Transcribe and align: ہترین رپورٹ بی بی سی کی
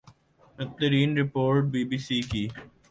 ہترین 0.59 1.09
رپورٹ 1.19 1.63
بی 1.71 1.81
بی 1.89 1.97
سی 2.05 2.19
کی 2.29 2.43